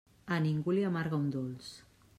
A 0.35 0.37
ningú 0.45 0.75
li 0.77 0.87
amarga 0.89 1.21
un 1.21 1.27
dolç. 1.37 1.73